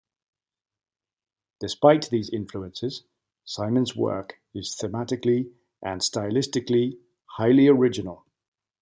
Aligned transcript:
Despite 1.59 2.09
these 2.09 2.31
influences, 2.31 3.03
Simon's 3.45 3.95
work 3.95 4.41
is 4.51 4.75
thematically 4.75 5.51
and 5.83 6.01
stylistically 6.01 6.97
highly 7.33 7.67
original. 7.67 8.25